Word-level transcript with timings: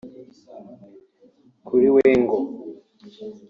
Kuri 1.67 1.87
we 1.95 2.07
ngo 2.21 2.37